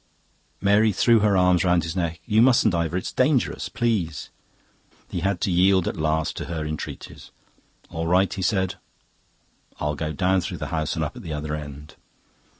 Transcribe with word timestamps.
Mary 0.59 0.91
threw 0.91 1.19
her 1.19 1.37
arms 1.37 1.63
round 1.63 1.83
his 1.83 1.95
neck. 1.95 2.19
"You 2.25 2.41
mustn't, 2.41 2.73
Ivor. 2.73 2.97
It's 2.97 3.11
dangerous. 3.13 3.69
Please." 3.69 4.31
He 5.11 5.19
had 5.19 5.39
to 5.41 5.51
yield 5.51 5.87
at 5.87 5.95
last 5.95 6.35
to 6.37 6.45
her 6.45 6.65
entreaties. 6.65 7.29
"All 7.91 8.07
right," 8.07 8.33
he 8.33 8.41
said, 8.41 8.79
"I'll 9.79 9.93
go 9.93 10.11
down 10.11 10.41
through 10.41 10.57
the 10.57 10.69
house 10.73 10.95
and 10.95 11.03
up 11.05 11.15
at 11.15 11.21
the 11.21 11.33
other 11.33 11.53
end." 11.55 11.93